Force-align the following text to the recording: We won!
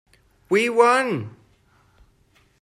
We 0.49 0.67
won! 0.67 1.35